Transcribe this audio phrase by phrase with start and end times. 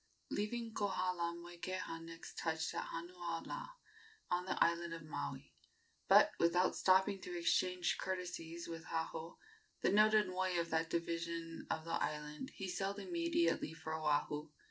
[0.31, 3.69] Leaving Kohala, Moikeha next touched at Hanuaula,
[4.31, 5.53] on the island of Maui;
[6.07, 9.37] but, without stopping to exchange courtesies with Haho,
[9.81, 14.49] the noted moi of that division of the island, he sailed immediately for Oahu.